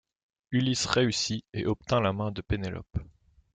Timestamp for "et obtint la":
1.53-2.11